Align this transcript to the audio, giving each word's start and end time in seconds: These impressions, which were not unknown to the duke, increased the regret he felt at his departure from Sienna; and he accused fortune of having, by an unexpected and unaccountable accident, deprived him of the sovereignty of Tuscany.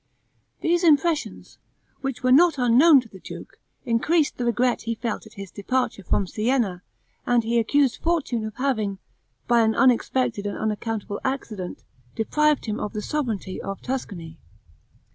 These 0.61 0.83
impressions, 0.83 1.59
which 1.99 2.23
were 2.23 2.31
not 2.31 2.57
unknown 2.57 3.01
to 3.01 3.07
the 3.07 3.19
duke, 3.19 3.59
increased 3.85 4.37
the 4.37 4.45
regret 4.45 4.81
he 4.81 4.95
felt 4.95 5.27
at 5.27 5.35
his 5.35 5.51
departure 5.51 6.01
from 6.03 6.25
Sienna; 6.25 6.81
and 7.27 7.43
he 7.43 7.59
accused 7.59 8.01
fortune 8.01 8.43
of 8.43 8.55
having, 8.55 8.97
by 9.47 9.61
an 9.61 9.75
unexpected 9.75 10.47
and 10.47 10.57
unaccountable 10.57 11.21
accident, 11.23 11.83
deprived 12.15 12.65
him 12.65 12.79
of 12.79 12.93
the 12.93 13.01
sovereignty 13.03 13.61
of 13.61 13.79
Tuscany. 13.83 14.39